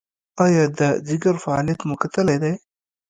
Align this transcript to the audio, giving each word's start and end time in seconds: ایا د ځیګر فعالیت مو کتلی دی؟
ایا 0.43 0.63
د 0.79 0.81
ځیګر 1.07 1.35
فعالیت 1.43 1.79
مو 1.87 1.95
کتلی 2.01 2.37
دی؟ 2.43 2.53